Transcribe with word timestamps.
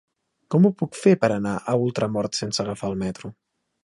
Com 0.53 0.63
ho 0.65 0.71
puc 0.77 0.95
fer 1.01 1.13
per 1.25 1.29
anar 1.35 1.51
a 1.57 1.75
Ultramort 1.87 2.39
sense 2.39 2.65
agafar 2.65 2.91
el 2.93 2.97
metro? 3.03 3.31